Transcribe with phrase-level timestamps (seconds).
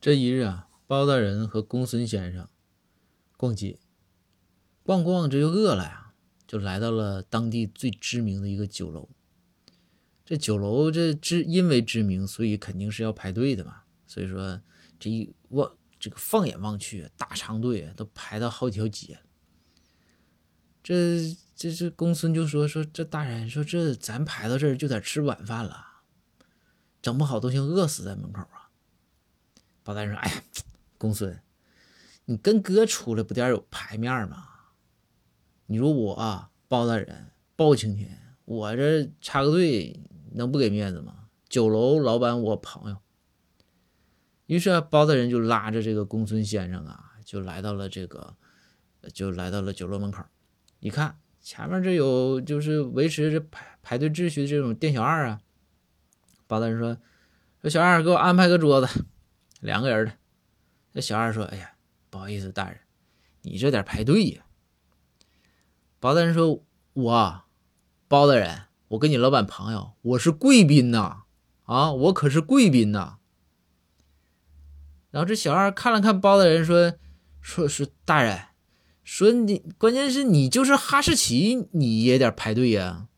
[0.00, 2.48] 这一日啊，包大人和公孙先生
[3.36, 3.78] 逛街，
[4.82, 6.14] 逛逛这就饿了呀，
[6.46, 9.10] 就来到了当地最知名的一个酒楼。
[10.24, 13.82] 这酒楼这知因为知名，所以肯定是要排队的嘛。
[14.06, 14.62] 所以说
[14.98, 19.18] 这一望这个放眼望去，大长队都排到好几条街。
[20.82, 25.86] 这这这公孙就说说这大人说这咱排到这儿就得吃晚饭了，
[27.02, 28.69] 整不好都先饿死在门口啊。
[29.82, 30.42] 包大人说：“哎呀，
[30.98, 31.40] 公孙，
[32.26, 34.46] 你跟哥出来不点有排面吗？
[35.66, 40.00] 你说我，包大人包青天，我这插个队
[40.32, 41.28] 能不给面子吗？
[41.48, 42.98] 酒楼老板我朋友。”
[44.46, 48.36] 于是，包大人就拉着这个公孙先生啊，就来到了这个，
[49.14, 50.24] 就来到了酒楼门口。
[50.80, 55.40] 一看前面这有就是维持着排排队秩序的这种店小二啊，
[56.46, 56.98] 包大人说
[57.62, 59.04] ：“说小二给我安排个桌子。”
[59.60, 60.12] 两个人的，
[60.92, 61.72] 这小二说：“哎呀，
[62.10, 62.78] 不好意思，大人，
[63.42, 64.42] 你这点排队呀。”
[66.00, 66.62] 包大人说
[66.94, 67.42] ：“我，
[68.08, 71.24] 包大人，我跟你老板朋友，我是贵宾呐，
[71.64, 73.18] 啊，我可是贵宾呐。”
[75.12, 76.94] 然后这小二看了看包大人，说
[77.42, 78.40] ：“说说大人，
[79.04, 83.08] 说你关键是你就是哈士奇，你也得排队呀。”